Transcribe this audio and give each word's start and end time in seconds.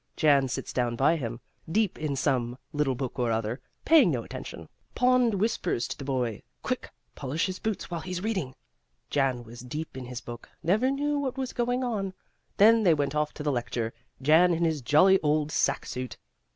Jan 0.17 0.47
sits 0.47 0.73
down 0.73 0.95
by 0.95 1.15
him, 1.15 1.41
deep 1.71 1.99
in 1.99 2.15
some 2.15 2.57
little 2.73 2.95
book 2.95 3.19
or 3.19 3.31
other, 3.31 3.61
paying 3.85 4.09
no 4.09 4.23
attention. 4.23 4.67
Pond 4.95 5.35
whispers 5.35 5.87
to 5.89 5.95
the 5.95 6.03
boy, 6.03 6.41
'Quick, 6.63 6.89
polish 7.13 7.45
his 7.45 7.59
boots 7.59 7.91
while 7.91 8.01
he's 8.01 8.23
reading.' 8.23 8.55
Jan 9.11 9.43
was 9.43 9.59
deep 9.59 9.95
in 9.95 10.05
his 10.05 10.19
book, 10.19 10.49
never 10.63 10.89
knew 10.89 11.19
what 11.19 11.37
was 11.37 11.53
going 11.53 11.83
on. 11.83 12.15
Then 12.57 12.81
they 12.81 12.95
went 12.95 13.13
off 13.13 13.31
to 13.35 13.43
the 13.43 13.51
lecture, 13.51 13.93
Jan 14.19 14.55
in 14.55 14.65
his 14.65 14.81
jolly 14.81 15.19
old 15.21 15.51
sack 15.51 15.85
suit." 15.85 16.17